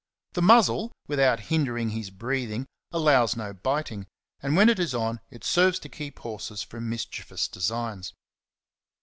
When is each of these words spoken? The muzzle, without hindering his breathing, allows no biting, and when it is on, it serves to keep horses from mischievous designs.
The 0.33 0.41
muzzle, 0.41 0.91
without 1.07 1.39
hindering 1.53 1.91
his 1.91 2.09
breathing, 2.09 2.65
allows 2.91 3.35
no 3.37 3.53
biting, 3.53 4.07
and 4.41 4.55
when 4.57 4.67
it 4.67 4.79
is 4.79 4.95
on, 4.95 5.19
it 5.29 5.43
serves 5.43 5.77
to 5.77 5.89
keep 5.89 6.17
horses 6.17 6.63
from 6.63 6.89
mischievous 6.89 7.47
designs. 7.47 8.11